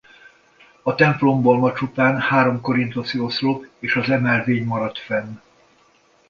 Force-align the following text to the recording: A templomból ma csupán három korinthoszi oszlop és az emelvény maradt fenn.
A 0.81 0.95
templomból 0.95 1.57
ma 1.57 1.73
csupán 1.73 2.19
három 2.19 2.61
korinthoszi 2.61 3.19
oszlop 3.19 3.67
és 3.79 3.95
az 3.95 4.09
emelvény 4.09 4.63
maradt 4.65 4.97
fenn. 4.97 5.39